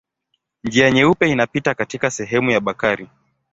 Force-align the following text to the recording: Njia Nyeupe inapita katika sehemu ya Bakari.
Njia 0.63 0.91
Nyeupe 0.91 1.29
inapita 1.31 1.73
katika 1.75 2.11
sehemu 2.11 2.51
ya 2.51 2.59
Bakari. 2.59 3.09